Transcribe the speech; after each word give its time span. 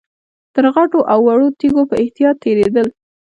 تر 0.55 0.65
غټو 0.75 0.99
او 1.11 1.19
وړو 1.27 1.47
تيږو 1.59 1.83
په 1.89 1.95
احتياط 2.03 2.35
تېرېدل. 2.43 2.87